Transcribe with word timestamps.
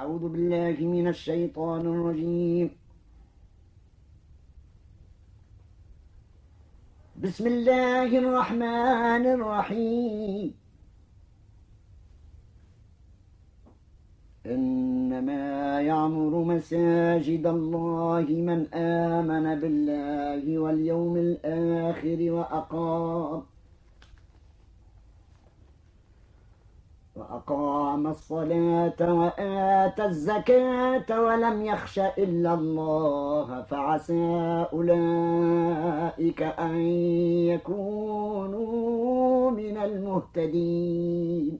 أعوذ 0.00 0.28
بالله 0.28 0.76
من 0.80 1.08
الشيطان 1.08 1.80
الرجيم. 1.80 2.70
بسم 7.22 7.46
الله 7.46 8.18
الرحمن 8.18 9.24
الرحيم. 9.36 10.54
إنما 14.46 15.80
يعمر 15.80 16.32
مساجد 16.44 17.46
الله 17.46 18.26
من 18.48 18.60
آمن 18.74 19.60
بالله 19.60 20.58
واليوم 20.58 21.16
الآخر 21.16 22.18
وأقام. 22.32 23.42
وأقام 27.20 28.06
الصلاة 28.06 29.00
وآتى 29.00 30.04
الزكاة 30.04 31.20
ولم 31.20 31.66
يخش 31.66 31.98
إلا 31.98 32.54
الله 32.54 33.62
فعسى 33.62 34.66
أولئك 34.72 36.42
أن 36.42 36.76
يكونوا 37.52 39.50
من 39.50 39.76
المهتدين. 39.76 41.58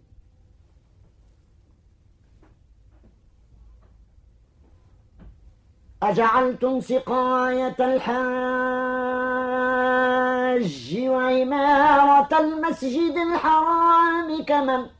أجعلتم 6.02 6.80
سقاية 6.80 7.76
الحاج 7.80 8.20
وعمارة 11.08 12.38
المسجد 12.40 13.16
الحرام 13.16 14.44
كمن 14.44 14.99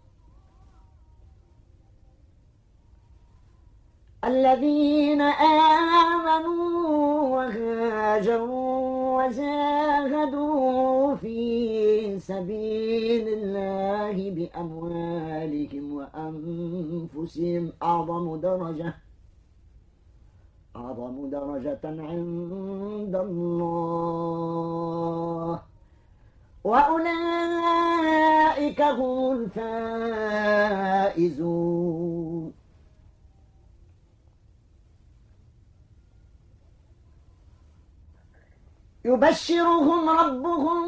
الذين 4.23 5.21
آمنوا 5.21 6.69
وهاجروا 7.35 9.23
وزاهدوا 9.25 11.15
في 11.15 12.19
سبيل 12.19 13.27
الله 13.27 14.31
بأموالهم 14.31 15.85
وأنفسهم 15.97 17.73
أعظم 17.83 18.35
درجة 18.35 18.93
أعظم 20.75 21.29
درجة 21.29 21.79
عند 21.83 23.15
الله. 23.15 24.51
وأولئك 26.63 27.21
هم 28.81 29.31
الفائزون. 31.11 32.30
يبشرهم 39.05 40.09
ربهم 40.09 40.81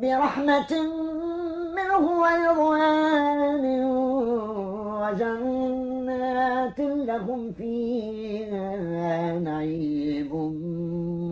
برحمة 0.00 0.72
منه 1.76 2.20
ورضوان 2.20 3.64
وجنات 5.00 6.78
لهم 6.80 7.52
فيها 7.52 9.38
نعيم 9.38 10.32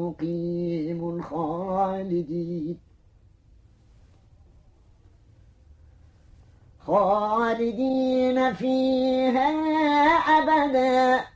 مقيم 0.01 1.23
خالدين. 1.23 2.79
خالدين 6.87 8.53
فيها 8.55 9.51
أبداً. 10.39 11.36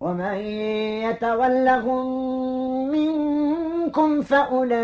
ومن 0.00 0.34
يتولهم 1.04 2.06
منكم 2.88 4.20
فأولئك 4.22 4.76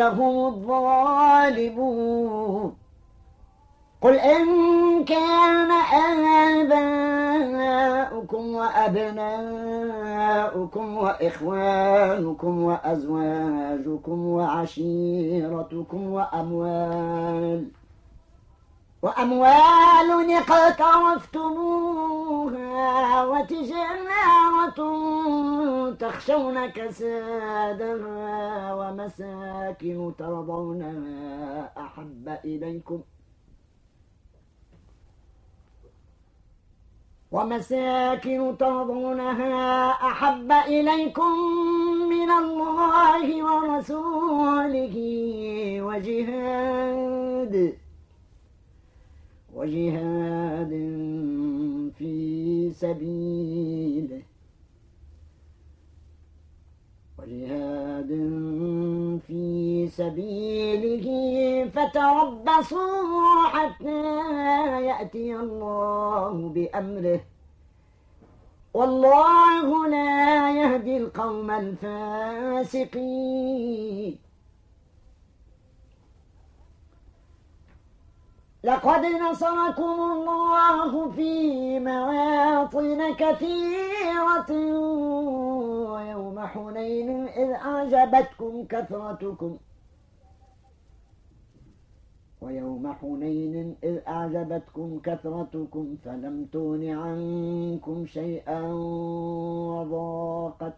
هم 0.00 0.46
الظالمون. 0.46 2.08
قل 4.02 4.14
إن 4.14 4.46
كان 5.04 5.70
آباؤكم 8.28 8.54
وأبناؤكم 8.54 9.36
وإخوانكم 10.96 12.62
وأزواجكم 12.62 14.26
وعشيرتكم 14.26 16.12
وأموال 16.12 17.64
وأموال 19.02 20.30
اقترفتموها 20.30 23.24
وتجارة 23.24 24.78
تخشون 25.92 26.66
كسادها 26.66 28.74
ومساكن 28.74 30.12
ترضونها 30.18 31.72
أحب 31.78 32.38
إليكم. 32.44 33.00
ومساكن 37.32 38.56
ترضونها 38.58 39.90
أحب 39.90 40.52
إليكم 40.52 41.32
من 42.08 42.30
الله 42.30 43.44
ورسوله 43.44 44.96
وجهاد. 45.82 47.78
وجهاد 49.58 50.72
في 51.98 52.14
سبيله. 52.72 54.22
وجهاد 57.18 58.10
في 59.26 59.42
سبيله 59.90 61.06
فتربصوا 61.74 63.46
حتى 63.54 64.02
يأتي 64.86 65.36
الله 65.36 66.34
بأمره. 66.54 67.20
والله 68.74 69.88
لا 69.88 70.52
يهدي 70.60 70.96
القوم 70.96 71.50
الفاسقين. 71.50 72.98
لقد 78.64 79.04
نصركم 79.04 79.96
الله 80.12 81.10
في 81.10 81.32
مواطن 81.80 83.14
كثيرة 83.14 84.50
ويوم 85.92 86.40
حنين 86.46 87.28
إذ 87.28 87.50
أعجبتكم 87.50 88.64
كثرتكم. 88.64 89.56
ويوم 92.40 92.92
حنين 92.92 93.76
إذ 93.84 93.98
أعجبتكم 94.08 95.00
كثرتكم 95.04 95.96
فلم 96.04 96.44
تغن 96.52 96.88
عنكم 96.88 98.06
شيئا 98.06 98.62
وضاقت 99.70 100.74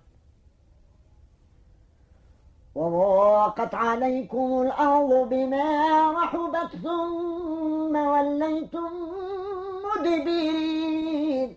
وضاقت 2.75 3.75
عليكم 3.75 4.63
الأرض 4.63 5.29
بما 5.29 6.11
رحبت 6.13 6.77
ثم 6.83 7.97
وليتم 7.97 8.93
مدبرين. 9.85 11.57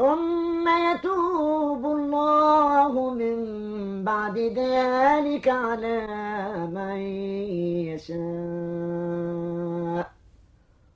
ثم 0.00 0.68
يتوب 0.68 1.86
الله 1.86 3.10
من 3.10 3.36
بعد 4.04 4.38
ذلك 4.38 5.48
على 5.48 6.06
من 6.72 6.96
يشاء. 7.92 8.20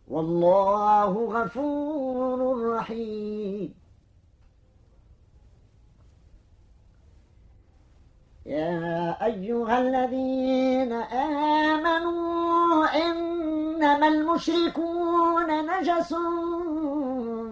والله 0.09 1.13
غفور 1.37 2.69
رحيم. 2.77 3.75
يا 8.47 9.17
أيها 9.27 9.79
الذين 9.79 10.93
آمنوا 11.73 12.87
إنما 13.07 14.09
المشركون 14.09 15.67
نجس 15.67 16.15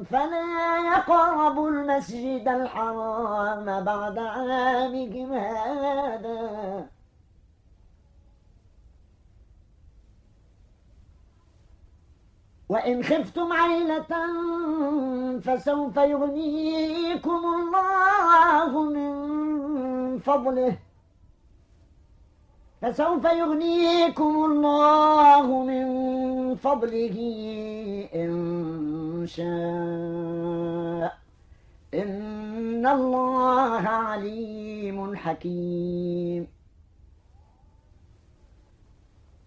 فلا 0.05 0.79
يقربوا 0.93 1.71
المسجد 1.71 2.49
الحرام 2.49 3.85
بعد 3.85 4.19
عامهم 4.19 5.33
هذا. 5.33 6.89
وإن 12.69 13.03
خفتم 13.03 13.53
عيلة 13.53 14.13
فسوف 15.41 15.97
يغنيكم 15.97 17.31
الله 17.31 18.83
من 18.83 19.13
فضله. 20.19 20.79
فسوف 22.83 23.25
يغنيكم 23.25 24.45
الله 24.45 25.65
من 25.65 25.87
فضله 26.55 27.17
إن 28.15 29.27
شاء. 29.27 31.17
إن 31.95 32.87
الله 32.87 33.89
عليم 33.89 35.17
حكيم. 35.17 36.47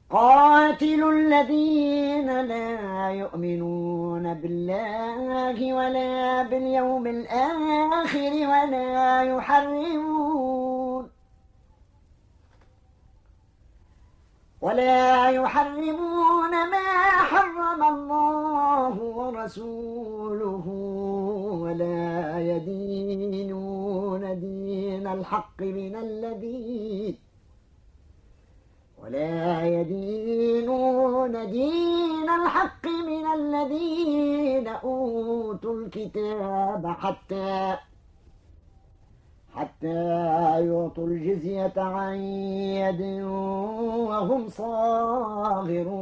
قاتلوا 0.10 1.12
الذين 1.12 2.42
لا 2.42 3.10
يؤمنون 3.10 4.34
بالله 4.34 5.74
ولا 5.74 6.44
باليوم 6.44 7.08
الآخر 7.08 8.32
ولا 8.34 9.24
يحرمون 9.24 10.65
ولا 14.66 15.30
يحرمون 15.30 16.52
ما 16.72 16.88
حرم 17.30 17.84
الله 17.84 18.94
ورسوله 19.00 20.66
ولا 21.64 22.40
يدينون 22.40 24.24
دين 24.40 25.08
الحق 25.08 25.62
من 25.62 25.96
الذين 25.96 27.16
ولا 29.04 29.68
يدينون 29.68 31.52
دين 31.52 32.30
الحق 32.30 32.86
من 32.88 33.26
الذين 33.34 34.68
أوتوا 34.68 35.74
الكتاب 35.80 36.96
حتى 37.00 37.78
حتى 39.56 39.88
يعطوا 40.68 41.08
الجزية 41.08 41.74
عن 41.78 42.16
يد 42.16 43.02
وهم 44.10 44.50
صاغرون. 44.50 45.96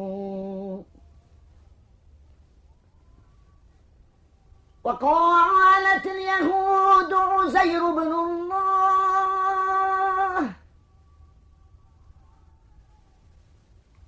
وقالت 4.84 6.06
اليهود 6.06 7.14
عزير 7.14 7.92
بن 7.92 8.12
الله. 8.12 8.54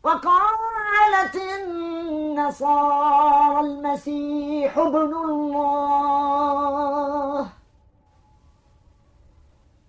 وقالت 0.04 1.36
النصارى 2.16 2.80
المسيح 3.60 4.78
ابن 4.78 5.14
الله. 5.30 6.36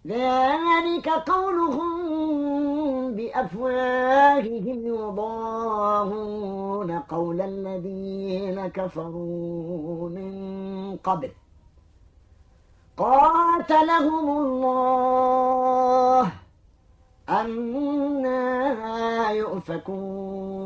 ذلك 0.07 1.09
قولهم 1.09 1.95
بأفواههم 3.15 4.87
يضاهون 4.87 6.59
قول 6.99 7.41
الذين 7.41 8.67
كفروا 8.67 10.09
من 10.09 10.97
قبل. 10.97 11.31
قاتلهم 12.97 14.39
الله. 14.39 16.33
أنا 17.29 19.31
يؤفكون. 19.31 20.66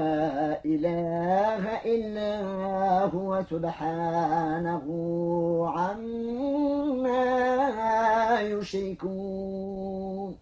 إله 0.91 1.63
إلا 1.85 2.41
هو 3.05 3.43
سبحانه 3.49 4.85
عما 5.75 7.21
يشركون. 8.41 10.35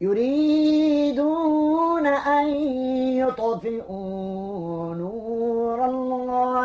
يريدون 0.00 2.06
أن 2.06 2.48
يطفئوا 3.16 4.94
نور 4.94 5.23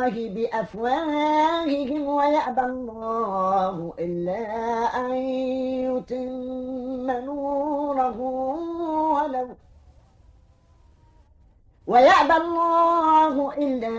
الله 0.09 0.29
بأفواههم 0.29 2.07
ويأبى 2.07 2.61
الله 2.61 3.93
إلا 3.99 4.41
أن 5.05 5.13
يتم 5.85 7.11
نوره 7.11 8.19
ولو 9.13 9.47
ويأبى 11.87 12.33
الله 12.37 13.53
إلا 13.57 13.97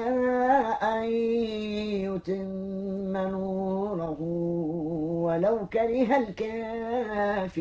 أن 0.99 1.05
يتم 2.07 3.17
نوره 3.17 4.21
ولو 5.27 5.67
كره 5.73 6.17
الكافرون. 6.17 7.61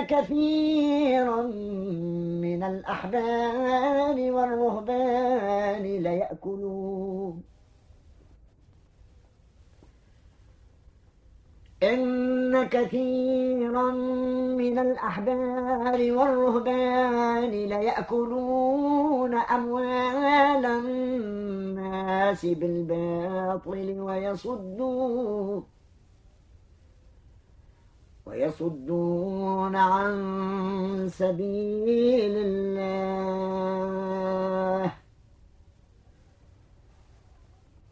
كثيرا 0.00 1.42
من 2.42 2.62
الأحبار 2.62 4.32
والرهبان 4.32 5.82
ليأكلون. 5.82 7.42
إن 11.82 12.64
كثيرا 12.68 13.90
من 14.56 14.78
الأحبار 14.78 16.12
والرهبان 16.12 17.50
ليأكلون 17.50 19.34
أموال 19.34 20.66
الناس 20.66 22.46
بالباطل 22.46 24.00
ويصدون. 24.00 25.81
ويصدون 28.26 29.76
عن 29.76 31.08
سبيل 31.08 32.36
الله. 32.36 33.72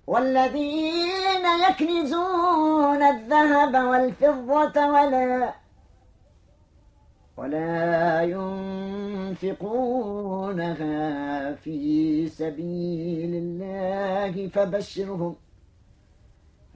والذين 0.07 1.45
يكنزون 1.71 3.03
الذهب 3.03 3.75
والفضة 3.75 4.87
ولا 4.87 5.55
ولا 7.37 8.23
ينفقونها 9.43 11.55
في 11.55 12.29
سبيل 12.29 13.35
الله 13.35 14.49
فبشرهم 14.49 15.37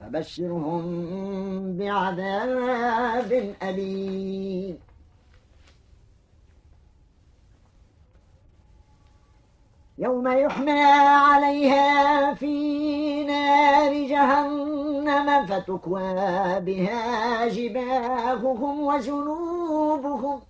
فبشرهم 0.05 1.77
بعذاب 1.77 3.55
أليم. 3.63 4.77
يوم 9.97 10.27
يحمى 10.27 10.81
عليها 10.81 12.33
في 12.33 13.23
نار 13.23 13.93
جهنم 13.93 15.45
فتكوى 15.45 16.59
بها 16.59 17.47
جباههم 17.47 18.79
وجنوبهم. 18.87 20.41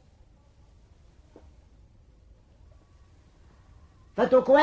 فتكوى 4.18 4.62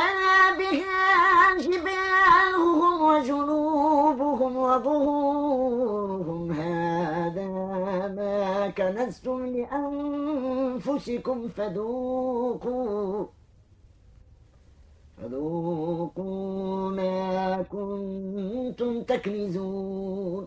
بها 0.58 1.56
جباههم 1.58 3.02
وجنوبهم 3.02 4.56
وظهورهم. 4.56 6.52
هذا 6.52 7.48
ما 8.16 8.68
كنزتم 8.70 9.46
لأنفسكم 9.46 11.38
فذوقوا 11.48 13.26
فذوقوا 15.16 16.90
ما 16.90 17.62
كنتم 17.62 19.02
تكنزون. 19.02 20.46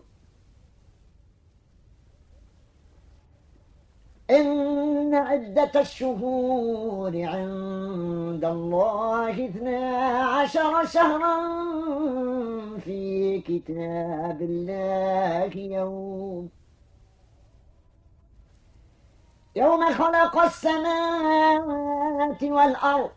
إن 4.30 5.14
عدة 5.14 5.80
الشهور 5.80 7.08
عند 7.08 8.44
الله 8.44 9.46
اثنا 9.46 10.24
عشر 10.24 10.86
شهرا 10.86 11.36
في 12.78 13.40
كتاب 13.40 14.42
الله 14.42 15.56
يوم. 15.56 16.48
يوم 19.56 19.92
خلق 19.92 20.38
السماوات 20.38 22.42
والأرض. 22.42 23.10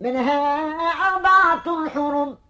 منها 0.00 0.68
أربعة 1.14 1.88
حرم. 1.88 2.41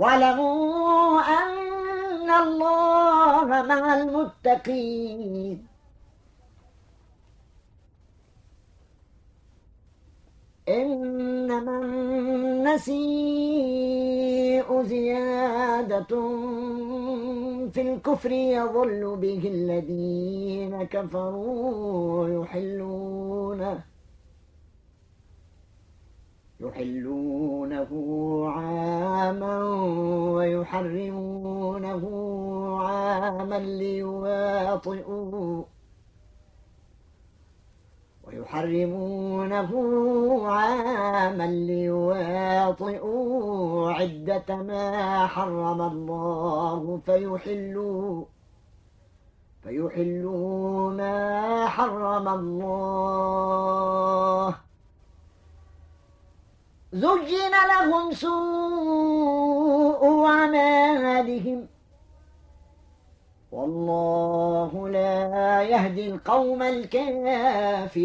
واعلموا 0.00 1.20
أن 1.20 2.30
الله 2.30 3.48
مع 3.62 3.82
المتقين. 4.00 5.66
إنما 10.68 11.74
النسيء 11.82 12.98
زيادة 14.82 16.12
في 17.72 17.80
الكفر 17.80 18.32
يضل 18.32 19.16
به 19.16 19.42
الذين 19.54 20.82
كفروا 20.84 22.28
يحلونه 22.42 23.89
يحلونه 26.60 27.90
عاما 28.48 29.64
ويحرمونه 30.34 32.02
عاما 32.80 33.58
ليواطئوا 33.58 35.64
ويحرمونه 38.24 39.70
عاما 40.46 41.46
ليواطئوا 41.46 43.20
عدة 43.92 44.56
ما 44.56 45.26
حرم 45.26 45.80
الله 45.82 47.00
فيحلوا 47.06 48.24
فيحلوا 49.62 50.90
ما 50.90 51.66
حرم 51.66 52.28
الله 52.28 54.54
زجن 56.92 57.50
لهم 57.68 58.12
سوء 58.12 60.00
أعمالهم 60.26 61.66
والله 63.52 64.88
لا 64.88 65.62
يهدي 65.62 66.08
القوم 66.10 66.62
الكافرين 66.62 68.00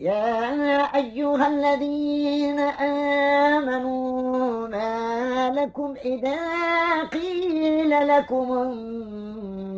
يا 0.00 0.96
أيها 0.96 1.48
الذين 1.48 2.58
آمنوا 2.58 2.99
لكم 5.60 5.94
إذا 6.04 6.38
قيل 7.04 8.08
لكم 8.08 8.52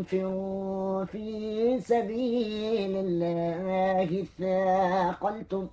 انفروا 0.00 1.04
في 1.04 1.80
سبيل 1.80 2.96
الله 2.96 4.26
ثاقلتم 4.38 5.68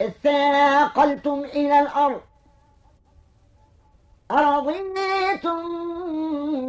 اثاقلتم 0.00 1.38
إلى 1.44 1.80
الأرض 1.80 2.20
أرضيتم 4.30 5.62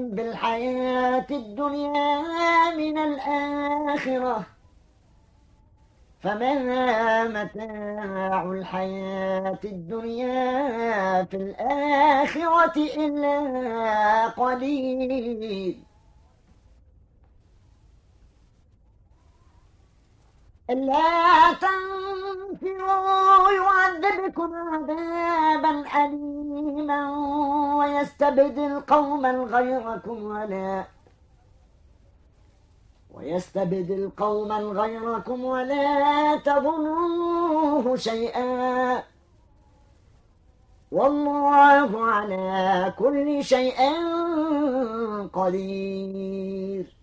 بالحياة 0.09 1.27
الدنيا 1.31 2.21
من 2.77 2.97
الآخرة 2.97 4.45
فما 6.23 7.23
متاع 7.23 8.43
الحياة 8.43 9.59
الدنيا 9.65 11.23
في 11.23 11.37
الآخرة 11.37 12.77
إلا 12.77 14.27
قليل. 14.27 15.83
إلا 20.69 21.53
تنفروا 21.61 23.51
يعذبكم 23.51 24.53
عذابا 24.55 25.83
أليما 26.05 27.11
ويستبدل 27.77 28.79
قوما 28.79 29.31
غيركم 29.31 30.23
ولا 30.23 30.83
ويستبدل 33.13 34.11
قوما 34.17 34.57
غيركم 34.57 35.43
ولا 35.43 36.37
تظنوه 36.45 37.95
شيئا. 37.95 39.03
والله 40.91 42.05
على 42.05 42.93
كل 42.99 43.43
شيء 43.43 43.79
قدير. 45.33 47.02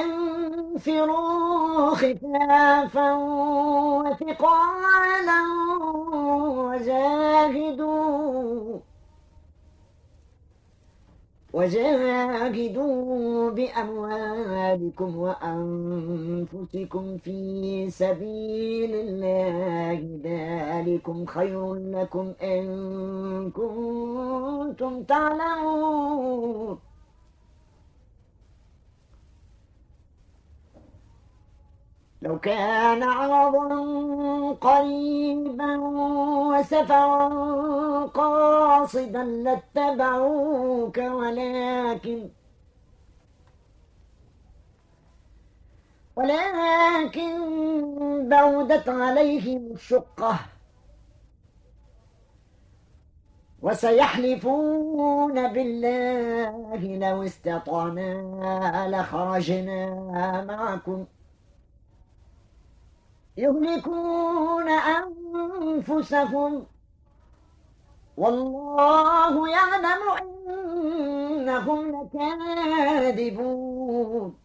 انفروا 0.00 1.90
خفافا 1.94 3.08
وثقالا 4.00 5.42
وجاهدوا 6.68 8.12
وجاهدوا 11.52 13.50
بأموالكم 13.50 15.16
وأنفسكم 15.16 17.04
في 17.18 17.40
سبيل 17.90 18.94
الله. 18.94 19.98
ذلكم 20.24 21.26
خير 21.26 21.74
لكم 21.74 22.32
إن 22.42 22.64
كنتم 23.50 25.02
تعلمون. 25.02 26.91
لو 32.22 32.38
كان 32.38 33.02
عرضا 33.02 34.52
قريبا 34.60 35.76
وسفرا 36.50 37.26
قاصدا 38.06 39.24
لاتبعوك 39.24 40.98
ولكن 40.98 42.28
ولكن 46.16 47.38
بودت 48.28 48.88
عليهم 48.88 49.72
الشقة 49.72 50.38
وسيحلفون 53.62 55.52
بالله 55.52 56.78
لو 57.10 57.22
استطعنا 57.22 58.88
لخرجنا 58.88 60.44
معكم. 60.48 61.06
يهلكون 63.36 64.68
أنفسهم. 64.68 66.66
والله 68.16 69.48
يعلم 69.48 70.02
إنهم 70.22 72.02
لكاذبون. 73.14 74.41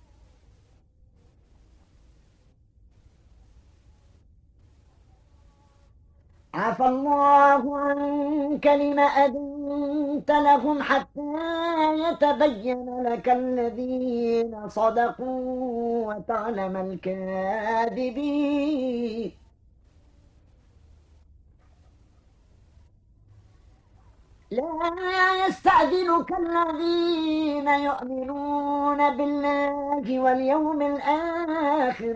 عفى 6.57 6.87
الله 6.87 7.77
عنك 7.77 8.65
لم 8.67 8.99
أذنت 8.99 10.31
لهم 10.31 10.81
حتى 10.81 11.33
يتبين 12.03 13.03
لك 13.03 13.29
الذين 13.29 14.69
صدقوا 14.69 16.13
وتعلم 16.13 16.77
الكاذبين. 16.77 18.17
لا 24.51 25.47
يستأذنك 25.47 26.29
الذين 26.39 27.67
يؤمنون 27.67 29.17
بالله 29.17 30.19
واليوم 30.19 30.81
الآخر. 30.81 32.15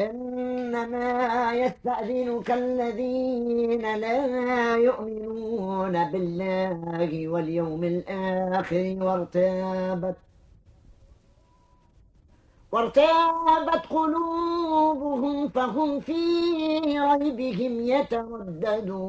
إنما 0.00 1.52
يستأذنك 1.52 2.50
الذين 2.50 3.96
لا 3.96 4.76
يؤمنون 4.76 6.10
بالله 6.12 7.28
واليوم 7.28 7.84
الآخر 7.84 8.96
وارتابت 9.00 10.16
وارتابت 12.72 13.86
قلوبهم 13.90 15.48
فهم 15.48 16.00
في 16.00 16.12
ريبهم 16.98 17.80
يترددون 17.94 19.08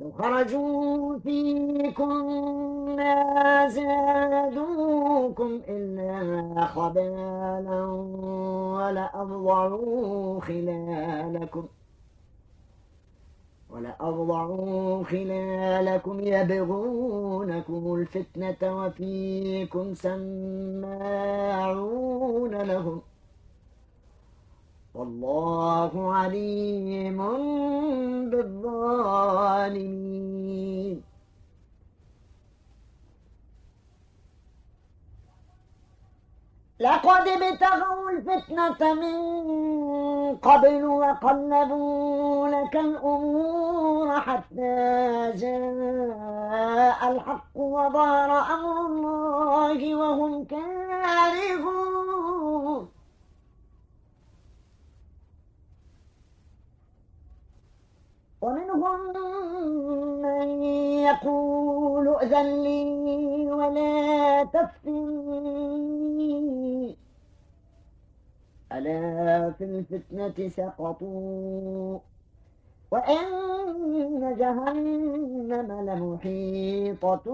لو 0.00 0.12
خرجوا 0.12 1.18
فيكم 1.18 2.08
ما 2.96 3.68
زادوكم 3.68 5.60
إلا 5.68 6.66
خبالا 6.66 7.84
ولأضعوا 8.76 10.40
خلالكم 10.40 11.66
ولأضعوا 13.70 15.04
خلالكم 15.04 16.20
يبغونكم 16.20 17.94
الفتنة 17.94 18.84
وفيكم 18.84 19.94
سماعون 19.94 20.90
لهم 22.54 23.02
والله 25.00 25.92
عليم 26.14 27.18
بالظالمين. 28.30 29.80
لقد 36.80 37.28
ابتغوا 37.28 38.10
الفتنة 38.10 38.94
من 38.94 39.16
قبل 40.36 40.84
وقلبوا 40.84 42.48
لك 42.48 42.76
الأمور 42.76 44.20
حتى 44.20 45.32
جاء 45.36 47.12
الحق 47.12 47.56
وظهر 47.56 48.30
أمر 48.54 48.86
الله 48.86 49.94
وهم 49.94 50.44
كارهون. 50.44 52.19
ومنهم 58.42 59.12
من 60.22 60.62
يقول 61.02 62.08
ائذن 62.08 62.62
لي 62.62 63.52
ولا 63.52 64.44
تفتني 64.44 65.90
ألا 68.72 69.50
في 69.50 69.64
الفتنة 69.64 70.48
سقطوا 70.48 71.98
وإن 72.90 74.36
جهنم 74.38 75.72
لمحيطة 75.90 77.24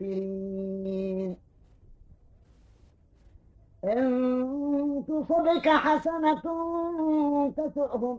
بالكافرين 0.00 1.36
إن 3.84 5.04
تصبك 5.08 5.68
حسنة 5.68 6.42
تسؤهم 7.56 8.18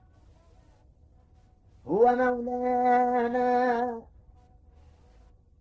هو 1.91 2.15
مولانا 2.15 4.01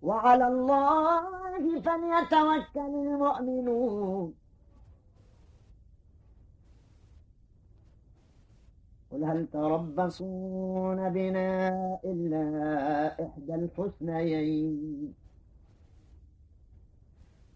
وعلى 0.02 0.46
الله 0.46 1.22
فليتوكل 1.80 2.92
المؤمنون. 3.06 4.34
قل 9.12 9.24
هل 9.24 9.46
تربصون 9.52 11.08
بنا 11.10 11.48
إلا 12.04 12.44
إحدى 13.24 13.54
الحسنيين؟ 13.54 15.14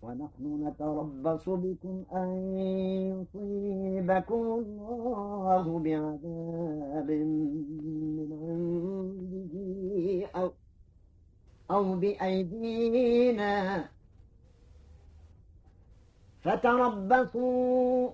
ونحن 0.05 0.45
نتربص 0.67 1.49
بكم 1.49 2.03
أن 2.13 2.29
يصيبكم 3.13 4.35
الله 4.35 5.79
بعذاب 5.79 7.11
من 8.17 8.29
عنده 8.45 9.57
أو, 10.37 10.51
أو 11.71 11.95
بأيدينا. 11.95 13.85
فتربصوا. 16.41 18.11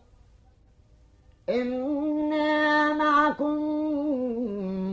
إنا 1.49 2.93
معكم 2.95 3.57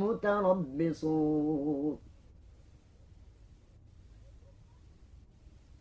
متربصون. 0.04 1.98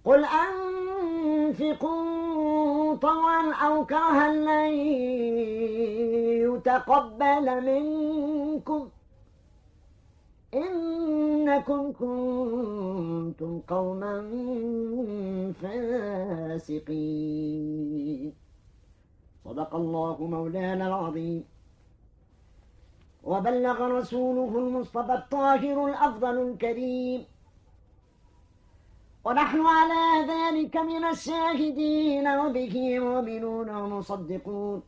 قل 0.07 0.25
أنفقوا 1.45 2.07
طوعا 2.95 3.53
أو 3.53 3.87
كرها 3.87 4.33
لن 4.33 4.75
يتقبل 6.47 7.47
منكم 7.65 8.89
إنكم 10.55 11.93
كنتم 11.93 13.61
قوما 13.69 14.15
فاسقين. 16.57 18.33
صدق 19.45 19.75
الله 19.75 20.17
مولانا 20.27 20.87
العظيم. 20.87 21.45
وبلغ 23.25 23.79
رسوله 23.99 24.59
المصطفى 24.59 25.15
الطاهر 25.15 25.87
الأفضل 25.87 26.37
الكريم. 26.49 27.36
ونحن 29.27 29.67
على 29.67 30.05
ذلك 30.33 30.77
من 30.77 31.05
الشاهدين 31.05 32.27
وبه 32.29 32.99
مؤمنون 32.99 33.71
ومصدقون. 33.71 34.83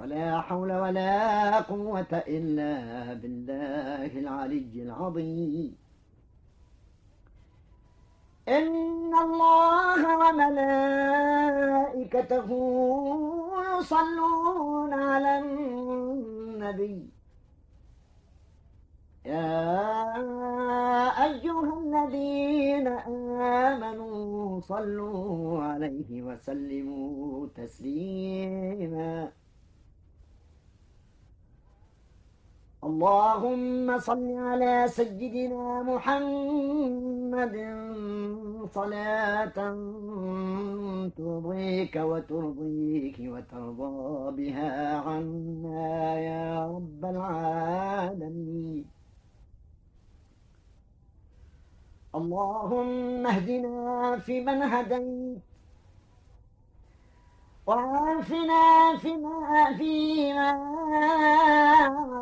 ولا 0.00 0.40
حول 0.40 0.72
ولا 0.72 1.60
قوة 1.60 2.12
إلا 2.12 2.72
بالله 3.14 4.18
العلي 4.22 4.82
العظيم. 4.82 5.76
إن 8.48 9.12
الله 9.26 10.00
وملائكته 10.22 11.68
يصلون 13.78 14.92
على 14.92 15.38
النبي. 15.38 17.21
يا 19.24 21.06
أيها 21.24 21.72
الذين 21.78 22.86
آمنوا 23.68 24.60
صلوا 24.60 25.62
عليه 25.62 26.22
وسلموا 26.22 27.46
تسليما. 27.54 29.32
اللهم 32.84 33.98
صل 33.98 34.38
على 34.38 34.88
سيدنا 34.88 35.82
محمد 35.82 37.56
صلاة 38.74 39.58
ترضيك 41.16 41.96
وترضيك 41.96 43.18
وترضى 43.20 44.30
بها 44.36 44.96
عنا 45.06 46.18
يا 46.18 46.66
رب 46.66 47.04
العالمين. 47.04 48.84
اللهم 52.14 53.26
اهدنا 53.26 54.18
فيمن 54.18 54.62
هديت 54.62 55.42
وعافنا 57.66 58.96
فيما 58.98 59.74
فيما 59.78 60.50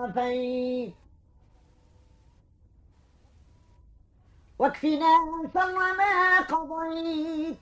عافيت 0.03 0.95
واكفنا 4.59 5.07
شر 5.55 5.75
ما 5.99 6.41
قضيت 6.41 7.59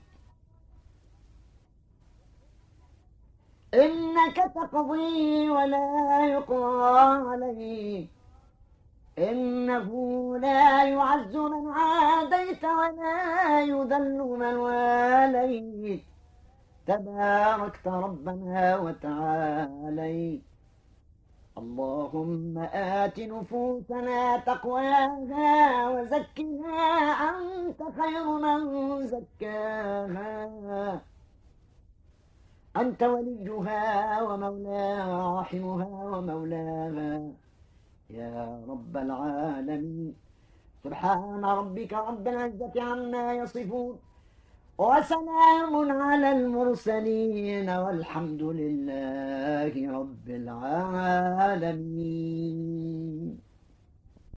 إنك 3.73 4.35
تقضي 4.35 5.49
ولا 5.49 6.25
يقضى 6.25 7.29
عليك 7.29 8.18
إنه 9.19 9.89
لا 10.37 10.83
يعز 10.83 11.35
من 11.35 11.71
عاديت 11.71 12.63
ولا 12.63 13.61
يذل 13.61 14.17
من 14.17 14.55
واليت. 14.55 16.03
تباركت 16.87 17.87
ربنا 17.87 18.77
وتعاليت. 18.77 20.41
اللهم 21.57 22.57
آت 22.73 23.19
نفوسنا 23.19 24.37
تقواها 24.37 25.89
وزكها. 25.89 26.87
أنت 27.29 27.83
خير 27.99 28.25
من 28.45 28.59
زكاها. 29.07 31.01
أنت 32.77 33.03
وليها 33.03 34.21
ومولاها 34.21 35.35
راحمها 35.35 36.17
ومولاها. 36.17 37.48
يا 38.09 38.63
رب 38.67 38.97
العالمين. 38.97 40.15
سبحان 40.83 41.45
ربك 41.45 41.93
رب 41.93 42.27
العزة 42.27 42.81
عما 42.81 43.33
يصفون. 43.33 43.99
وسلام 44.77 45.91
على 45.91 46.31
المرسلين 46.31 47.69
والحمد 47.69 48.43
لله 48.43 49.91
رب 49.99 50.29
العالمين. 50.29 51.79